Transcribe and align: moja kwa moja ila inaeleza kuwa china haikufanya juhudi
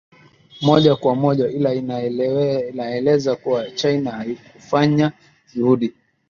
moja 0.61 0.95
kwa 0.95 1.15
moja 1.15 1.47
ila 1.49 1.73
inaeleza 1.73 3.35
kuwa 3.35 3.71
china 3.71 4.11
haikufanya 4.11 5.11
juhudi 5.55 5.93